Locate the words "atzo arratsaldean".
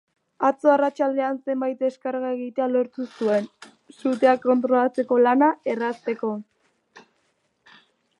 0.47-1.35